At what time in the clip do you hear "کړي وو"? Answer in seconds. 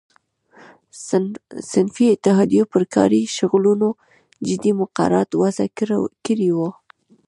6.27-6.69